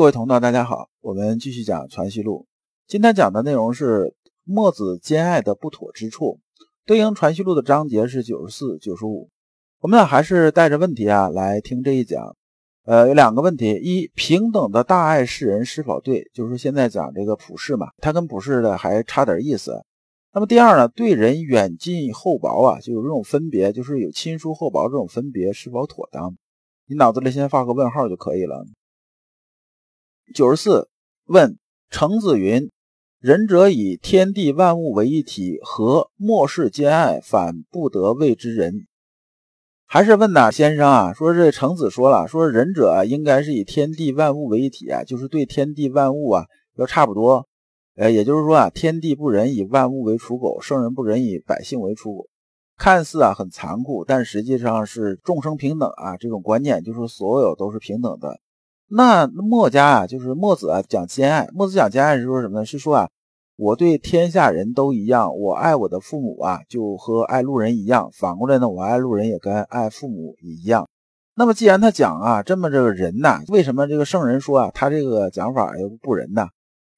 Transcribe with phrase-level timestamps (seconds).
[0.00, 2.46] 各位同道，大家好，我们继续讲《传习录》。
[2.90, 6.40] 今天讲的内容是墨子兼爱的不妥之处，
[6.86, 9.28] 对应《传习录》的章节是九十四、九十五。
[9.80, 12.34] 我们呢还是带着问题啊来听这一讲。
[12.86, 16.30] 呃，有两个问题：一，平等的大爱世人是否对？
[16.32, 19.84] 就是现在讲这个普世嘛，它跟普世的还差点意思。
[20.32, 26.34] 那么第二呢，对人远近厚薄啊，就有这种分别，就是有亲疏厚薄这种分别是否妥当？
[26.86, 28.64] 你脑子里先画个问号就可以了。
[30.32, 30.88] 九十四
[31.26, 31.58] 问
[31.90, 32.70] 程子云
[33.18, 38.86] ：“仁者以天地万物为一体，和末世兼爱，反不得谓之仁。”
[39.86, 47.48] 还是问呐，先生啊，说这程子说了，说仁者啊，应该是以天地万物为一体啊，就是对天地万物啊要差不多。
[47.96, 52.28] 呃，也就是说啊，天地不仁，以万物为刍狗；圣人不仁，以百姓为刍狗。
[52.76, 58.38] 看似啊很残酷，但实际上是众生平等啊，这种观念就是所有都是平等的。
[58.92, 61.48] 那墨家啊，就是墨子啊，讲兼爱。
[61.54, 62.64] 墨子讲兼爱是说什么呢？
[62.66, 63.08] 是说啊，
[63.56, 68.10] 我对天下人都一样，我爱我的父母啊，就和爱路人一样。
[68.12, 70.88] 反过来呢，我爱路人也跟爱父母一样。
[71.36, 76.48] 那么既然他讲啊，这么这个人呐，为什么这个圣人说啊，他这个讲法又不仁呢？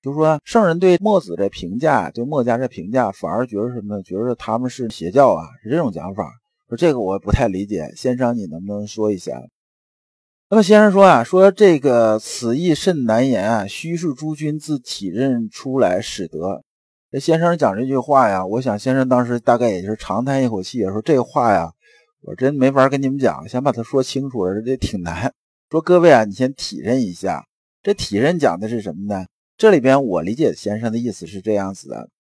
[0.01, 4.03] 就是说圣人对墨子的评价，对墨家这评价，反而觉得什么呢？
[4.03, 6.25] 觉得他们是邪教啊，是这种讲法。
[6.71, 9.39] 说这个我不太理解，先生你能不能说一下？
[10.53, 16.63] 那么先生说啊，说这个此意甚难言啊，须是诸君自体认出来使得。
[17.11, 21.73] 这先生讲这句话呀，我想先生当时大概也就是长叹一口气，说这话呀，
[22.21, 25.33] 我真没法跟你们讲，想把它说清楚，这挺难。
[25.71, 27.47] 说各位啊，你先体认一下，
[27.83, 29.25] 这体认讲的是什么呢？
[29.57, 32.11] 这里边我理解先生的意思是这样子的，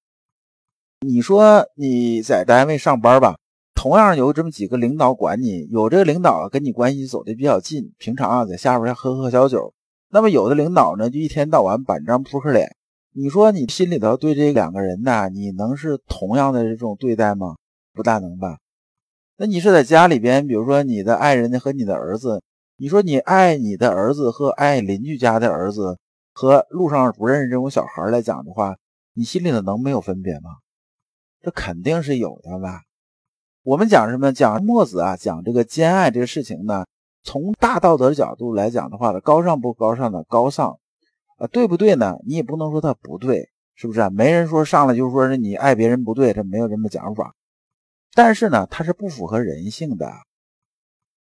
[1.06, 3.36] 你说你在单位上班吧。
[3.82, 9.74] 同样有这么几个领导管你，有这个领导跟你关系走的比较近，平常啊在下边喝喝小酒。
[10.08, 12.76] 那么有的领导呢，就一天到晚板张扑克脸。
[13.12, 17.56] 你说你心里头对这两个人呢，你能是同样的这种对待吗？
[17.92, 18.58] 不大能吧？
[19.36, 22.40] 那你是在家里边，比如说你的爱人和你的儿子，
[22.76, 25.98] 你说你爱你的儿子和爱邻居家的儿子，
[26.32, 28.76] 和路上不认识这种小孩来讲的话，
[29.12, 30.50] 你心里头能没有分别吗？
[31.40, 32.82] 这肯定是有的吧？
[33.64, 34.32] 我们讲什么？
[34.32, 36.84] 讲墨子啊，讲这个兼爱这个事情呢？
[37.22, 40.80] 从大道德的角度来讲的话呢，高尚不高尚的高尚
[41.38, 42.16] 啊，对不对呢？
[42.26, 44.10] 你也不能说他不对，是不是啊？
[44.10, 47.36] 没人说上来就说是你爱别人不对，这没有这么讲法。
[48.14, 50.10] 但是呢，它是不符合人性的。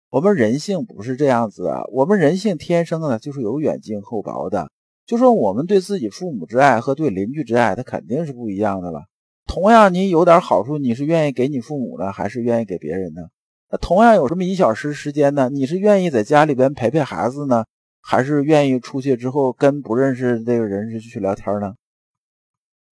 [0.10, 4.72] 我们人性不是这样子啊，我们人性天生的就是有远近厚薄的。
[5.06, 9.04] 就说我们对自己父母之爱和对邻居之爱，它肯定是不一样的了。
[9.46, 13.22] 同样，你有点好处，你是愿意给你父母呢，还是愿意给别人呢？
[13.70, 17.66] 那同样有这么一小时时间呢，你是愿意在家里边陪陪孩子呢，
[18.02, 21.76] 还是愿意出去之后跟不认识这个人去聊天呢？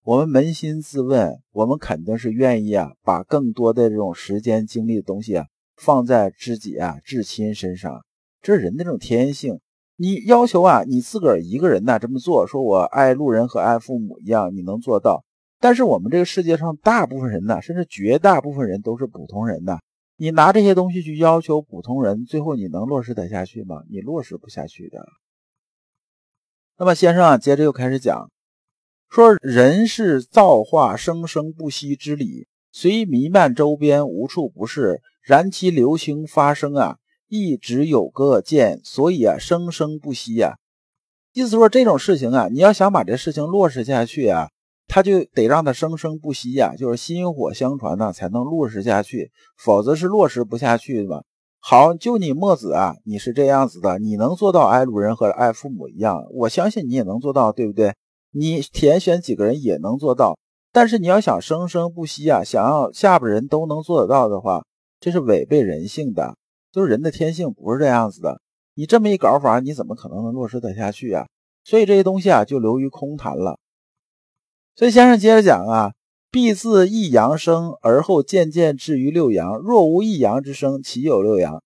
[0.04, 5.46] 我们扪心自问，我们肯定是愿意啊，把更多的这种时间精力的东西啊，
[5.76, 8.04] 放在知己啊、至亲身上，
[8.42, 9.60] 这是人的这种天性。
[9.96, 15.24] 你要求啊，你自个儿一个人呢这么做，说我爱路人和爱父母一样，你能做到？
[15.62, 19.78] 但是我们这个世界上大部分人呢，甚至绝大部分人都是普通人呐。
[20.16, 23.84] 你拿这些东西去要求普通人，最后你能落实得下去吗？
[23.88, 24.98] 你落实不下去的。
[26.78, 28.28] 那么先生啊，接着又开始讲，
[29.08, 35.00] 说人是造化生生不息之理，虽弥漫周边，无处不是。
[35.22, 36.96] 然其流行发生啊，
[37.28, 40.56] 一直有个见，所以啊，生生不息呀。
[41.32, 44.48] 意思说这种事情啊，你要想把这事情落实下去啊。
[44.94, 51.22] 他就得让他生生不息呀，就是薪火相传呢，才能落实下去，否则是落实不下去的嘛。
[51.60, 57.94] 好，就你墨子啊，你是这样子的，你能做到爱路人和爱父母一样，我相信你也能做到，对不对？
[58.32, 60.38] 你填选几个人也能做到，
[60.70, 64.62] 但是你要想生生不息啊，想要下边人都能做得到的话，
[65.00, 66.36] 这是违背人性的，
[66.70, 68.42] 就是人的天性不是这样子的。
[68.74, 71.26] 你这么一搞法，你怎么可能能落实得下去呀？
[71.64, 73.58] 所以这些东西啊，就流于空谈了。
[74.74, 75.92] 所以先生接着讲啊，
[76.30, 79.58] 必自一阳生，而后渐渐至于六阳。
[79.58, 81.62] 若无一阳之生，岂有六阳？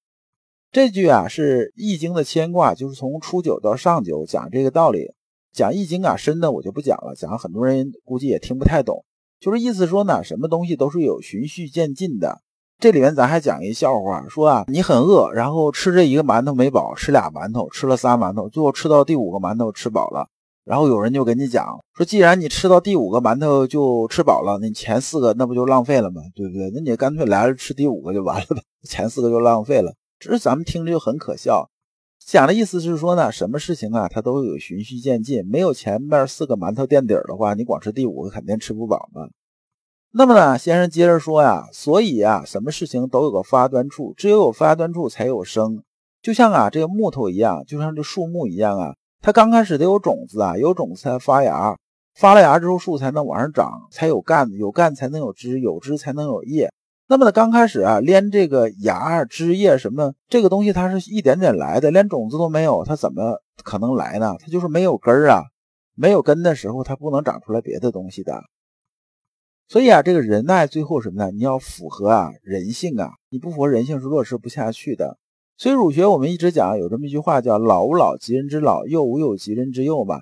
[0.72, 5.12] 这句啊是《易经》的牵挂，就是从初九到上九讲这个道理。
[5.52, 9.04] 讲《易经》啊深的我就不讲了，讲很多人估计也听不太懂。
[9.38, 12.40] 就是意思说呢，什么东西都是有循序渐进的。
[12.78, 20.28] 这里面咱还讲一笑话，说啊你很饿，然后吃这一个馒头没饱，吃俩馒头，吃了仨馒头，最后吃到第五个馒头吃饱了。
[20.66, 26.20] 然后有人就跟你讲说，既然你吃到第五个馒头就吃饱了，你前四个那不就浪费了吗？
[26.34, 26.68] 对不对？
[26.74, 29.94] 那你干脆来了吃第五个就完了呗， 前四个就浪费了。
[30.18, 31.70] 只是咱们听着就很可笑。
[32.18, 39.28] 讲的意思是说呢，什么事情啊，它都有循序渐进，没有前面四个馒头垫底的话，你光吃第五个肯定吃不饱嘛。
[40.12, 45.84] 那么呢，先生接着说呀，所以啊，什么事情都有个发端处，只有有发端处才有生，
[46.20, 51.76] 就像啊这个木头一样，就像这树木一样啊，它刚开始得有种子啊，有种子才发芽，
[52.14, 56.72] 发了芽之后树才能往上长，才有干，有干才能有枝，有枝才能有叶。
[57.08, 64.34] 那么呢，刚开始啊，连这个芽、枝叶什么这个东西，它是一点点来的，连种子都没有，它怎么可能来呢？
[64.40, 65.42] 它就是没有根儿啊，
[65.94, 68.42] 没有根的时候，它不能长出来别的东西的。
[69.68, 71.30] 所以啊，这个仁爱最后什么呢？
[71.30, 75.16] 你要符合啊人性啊，你不符合人性是落实不下去的。
[75.58, 80.20] 所以儒学我们一直讲有这么一句话叫“老吾老及人之老，幼吾幼及人之幼”嘛。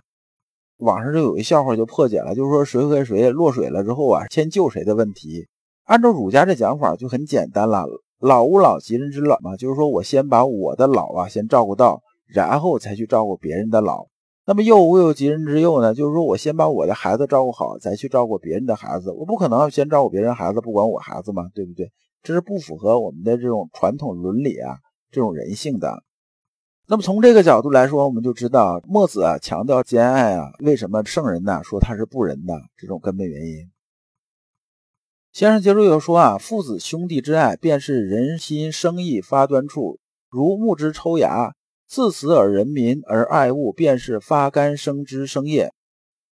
[0.79, 5.49] 网上就有一笑话就破解了，就是说谁和谁落水了之后啊，先救谁的问题。
[5.85, 7.85] 按照儒家这讲法就很简单了，
[8.21, 14.07] 老吾老及人之老嘛，就是说我先把我的老啊先照顾到，然后才去照顾别人的老。
[14.47, 19.11] 那么幼吾幼及人之幼呢，就是说我先把我的孩子照顾好，再去照顾别人的孩子。
[19.11, 21.91] 我不可能先照顾别人孩子，不管我孩子嘛，对不对？
[22.23, 24.77] 这是不符合我们的这种传统伦理啊，
[25.15, 26.03] 这种人性的。
[26.87, 33.71] 那么从这个角度来说，我们就知道墨子啊强调兼爱啊，为什么圣人呢说他是不仁的这种根本原因。
[35.33, 41.55] 先生接着又说啊，父子兄弟之爱，便是人心生意发端处，如木之抽芽，
[41.89, 45.73] 自此而人民而爱物，便是发干生枝生叶。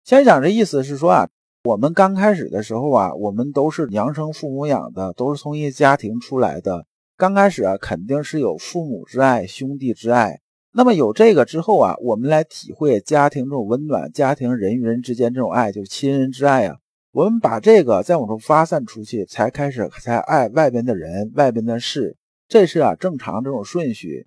[0.03, 1.29] 先生讲这意思是说啊，
[1.63, 6.87] 我们刚开始的时候啊，我们都是娘生父母养的，都是从一个家庭出来的。
[7.19, 10.39] 刚开始啊，肯定是有父母之爱、兄弟之爱。
[10.71, 16.77] 那么有这个之后啊，我们来体会家庭这种温暖，家庭人与人之间这种爱，就是亲人之爱啊。
[17.11, 22.15] 我们把这个再往出发散出去，才开始才爱外边的人、外边的事，
[22.47, 24.25] 这是啊正常这种顺序。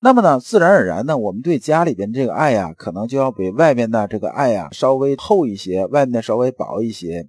[0.00, 7.28] 那么呢，自然而然呢，我们对家里边这个爱呀，可能就要比外边的这个爱呀稍微厚一些，外面的稍微薄一些。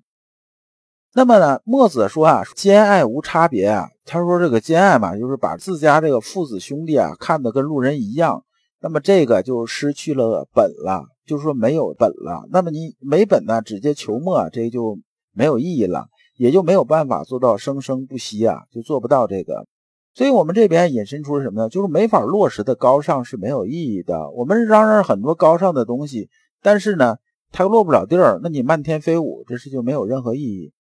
[1.18, 3.88] 那么呢，墨子说啊，兼爱无差别啊。
[4.04, 8.44] 他说这个兼爱嘛，就是把自家这个父子兄弟啊看得跟路人一样。
[8.82, 11.06] 那么这个就失去了本了。
[11.26, 15.00] 就是说没有本了，那么你没本呢，直接求墨，这就
[15.34, 16.06] 没有意义了，
[16.38, 19.66] 也就没有办法做到生生不息啊，就做不到这个。
[20.14, 21.70] 所以，我们这边引申出了什么呢？
[21.70, 24.30] 就是没法落实的高尚是没有意义的。
[24.32, 26.30] 我们嚷嚷很多高尚的东西，
[26.62, 27.16] 但是呢，
[27.52, 30.74] 它落不了地儿，那你漫天飞舞，这事就没有任何意义。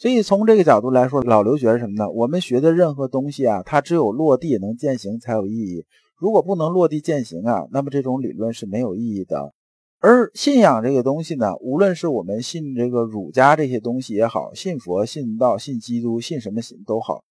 [0.00, 2.10] 所以，从这个角度来说，老刘觉得什么呢？
[2.10, 5.84] 我们学的任何东西啊，它只有落地能践行才有意义。
[6.16, 9.52] 如果不能落地践行啊，那么这种理论是没有意义的。
[9.98, 17.22] 而信仰这个东西呢，无论是我们信这个儒家这些东西也好，信佛、信道、信基督、信什么信都好，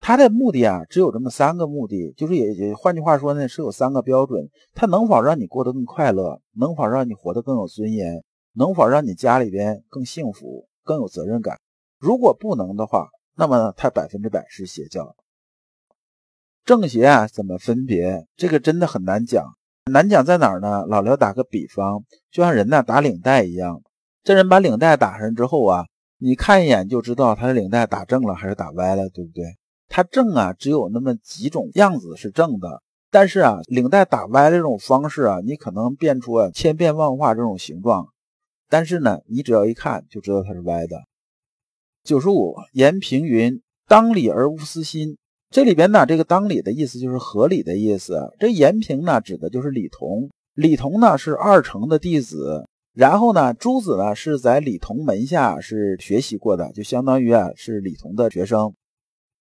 [0.00, 8.20] 它的目的啊，只有这么三个目的，就是也也换句话说呢，是有三个标准：它能否让你过得更快乐，能否让你活得更有尊严，
[8.54, 11.56] 能否让你家里边更幸福、更有责任感。
[12.00, 15.14] 如果不能的话，那么，它百分之百是邪教。
[16.64, 18.26] 正邪啊，怎么分别？
[18.36, 19.44] 这个真的很难讲。
[19.92, 20.86] 难讲在哪儿呢？
[20.86, 23.82] 老刘打个比方，就像人呢打领带一样，
[24.22, 25.84] 这人把领带打上之后啊，
[26.16, 29.44] 你看一眼就知道他的领带打正了还是打歪了，对不对？
[29.88, 38.08] 他正啊，只有那么几种样子是正的，但是啊，领带打歪的这种方式啊，你可能变出啊千变万化这种形状，
[38.70, 40.96] 但是呢，你只要一看就知道它是歪的。
[42.02, 45.18] 九十五，言平云：当理而无私心。
[45.50, 48.32] 这里边呢，这个当理的意思就是合理的意思。
[48.38, 50.30] 这延平呢，指的就是李同。
[50.54, 58.72] 李同呢是二程的弟子，然后呢，朱子呢是在李同门下是学习过的，就相当于啊是李同的学生。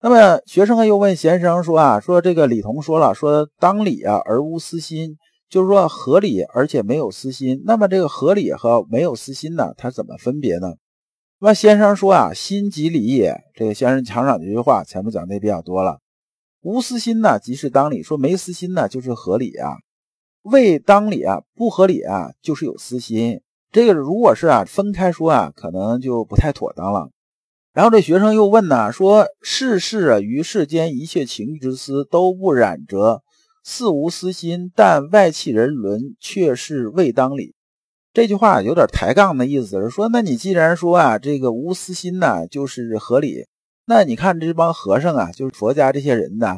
[0.02, 5.18] 那么学生又问先生说啊，说这个李同说了，说当理啊而无私心，
[5.50, 7.62] 就是说合理而且没有私心。
[7.66, 10.74] 那么这个合理和没有私心呢，它怎么分别呢？
[11.42, 13.34] 那先生说啊，心即理也。
[13.56, 16.00] 这个先生讲上这句话，前面讲的也比较多了。
[16.62, 19.78] 无私心呢，即是当理；说没私心呢，就是合理啊。
[20.42, 23.40] 为当理啊，不合理啊，就是有私心。
[23.72, 27.10] 这个如果是啊分开说啊，可能就不太妥当了。
[27.72, 33.22] 然后这学生又问呢，说世事啊，于世间一切情欲之私都不染者，
[33.64, 37.56] 似无私心，但外气人伦，却是未当理。
[38.20, 43.46] 这句话有点抬杠的意思，是说，那你既然说啊，这个无私心呢，就是合理，
[43.86, 46.58] 那你看这帮和尚啊，就是佛家这些人呢，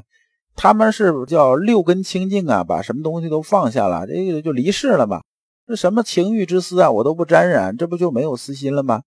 [0.55, 5.21] 他们是叫六根清净啊，把什么东西都放下了，这个就离世了嘛。
[5.67, 9.03] 这什么情欲之私啊，我都不沾染，这不就没有私心了吗？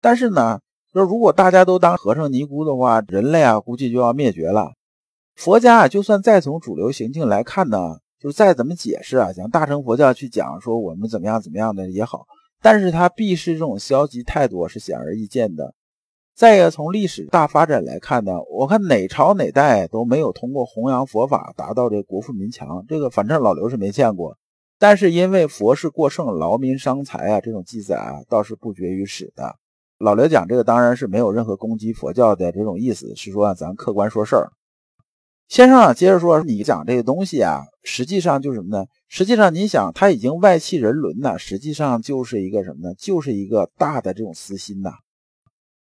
[0.00, 0.60] 但是呢，
[0.92, 4.70] 说如果大家都当和尚尼姑的话，人类啊，估计就要灭绝了。
[5.34, 12.26] 佛家啊，就算再从主流行径来看呢，就再怎么解释啊，讲大乘佛教去讲说我们怎么样怎么样的也好，
[12.60, 15.74] 但是他避世这种消极态度是显而易见的。
[16.34, 24.36] 再一个，从历史大发展来看呢，我看哪朝哪代都没有通过弘扬佛法达到这国富民强，这个反正老刘是没见过。
[24.78, 29.56] 但是因为佛事过剩，劳民伤财啊，这种记载啊倒是不绝于史的。
[29.98, 34.52] 老刘讲这个当然是没有任何攻击佛教的这种意思，是说咱客观说事儿。
[35.48, 38.84] 先生啊，接着说，你讲这个东西啊，实际上就是什么呢？
[39.08, 42.94] 实际上你想，他已经外弃人伦了，实际上就是一个什么呢？
[42.98, 44.90] 就是一个大的这种私心呐。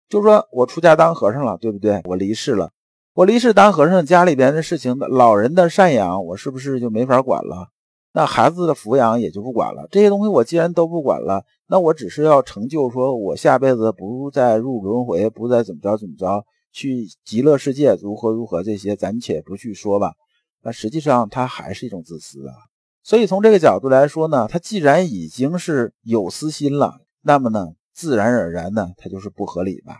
[0.10, 2.02] 就是说我出家当和尚了，对不对？
[2.06, 2.72] 我离世了，
[3.14, 7.68] 我离世当和尚，家里边的事情，老人的赡养，我是不是就没法管了？
[8.14, 9.88] 那孩子的抚养也就不管了。
[9.92, 20.14] 这些东西我既然都不管了，那我只是要成就，说我下辈子不再入轮回，不再怎么着怎么着，去极乐世界如何如何这些，咱且不去说吧。
[20.64, 22.54] 那实际上它还是一种自私啊。
[23.04, 29.98] 所以从这个角度来说呢，他既然已经是有私心了，那么呢，自然而然呢，它就是不合理吧。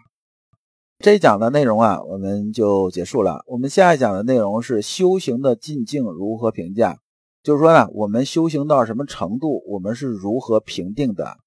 [1.00, 3.44] 这一讲的内容啊，我们就结束了。
[3.48, 7.00] 我们下一讲的内容是修行的进境如何评价。
[7.42, 11.38] 就是说呢，我们修行到什么程度，我们是如何评定的？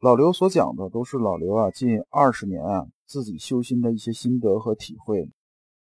[0.00, 5.30] 老刘所讲的都是老刘啊近二十年啊自己修心的一些心得和体会。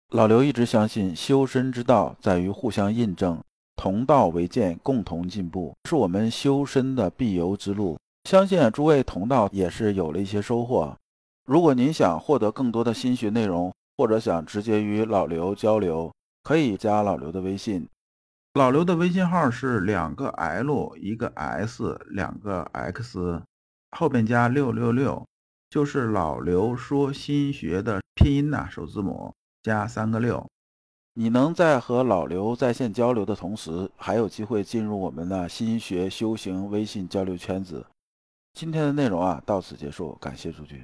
[0.09, 3.41] 老刘一直相信修身之道在于互相印证，
[3.75, 7.97] 同道为鉴，共同进步，是我们修身的必由之路。
[8.29, 10.95] 相信诸位同道也是有了一些收获。
[11.45, 16.11] 如果您想获得更多的心学内容，或者想直接与老刘交流，
[16.43, 17.87] 可以加老刘的微信。
[18.55, 23.41] 老刘的微信号是两个 L 一个 S 两个 X，
[23.91, 25.25] 后边加六六六，
[25.75, 30.49] 就是老刘说心学的拼音呐，首字母加三个六。
[31.15, 37.85] 你能在和老刘在线交流的同时，还有机会进入我们的心学修行微信交流圈子。
[38.53, 40.81] 今天的内容啊，到此结束，感谢诸君。